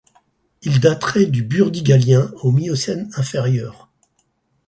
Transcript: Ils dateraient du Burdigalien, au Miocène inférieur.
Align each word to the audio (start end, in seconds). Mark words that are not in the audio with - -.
Ils 0.63 0.79
dateraient 0.79 1.27
du 1.27 1.43
Burdigalien, 1.43 2.31
au 2.41 2.51
Miocène 2.51 3.11
inférieur. 3.17 3.87